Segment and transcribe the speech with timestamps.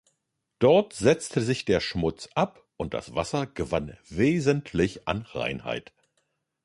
[0.57, 5.93] Dort setzte sich der Schmutz ab und das Wasser gewann wesentlich an Reinheit.